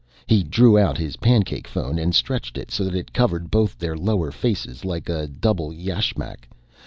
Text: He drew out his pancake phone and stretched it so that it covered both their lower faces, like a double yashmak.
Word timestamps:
He 0.25 0.41
drew 0.41 0.79
out 0.79 0.97
his 0.97 1.17
pancake 1.17 1.67
phone 1.67 1.99
and 1.99 2.15
stretched 2.15 2.57
it 2.57 2.71
so 2.71 2.83
that 2.85 2.95
it 2.95 3.13
covered 3.13 3.51
both 3.51 3.77
their 3.77 3.95
lower 3.95 4.31
faces, 4.31 4.83
like 4.83 5.07
a 5.09 5.27
double 5.27 5.71
yashmak. 5.71 6.49